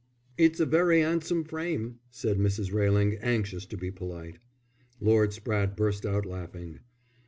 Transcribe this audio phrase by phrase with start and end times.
[0.35, 2.73] "It's a very 'andsome frame," said Mrs.
[2.73, 4.39] Railing, anxious to be polite.
[4.99, 6.79] Lord Spratte burst out laughing.